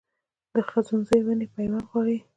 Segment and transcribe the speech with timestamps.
[0.53, 2.17] د ځنغوزي ونې پیوند غواړي؟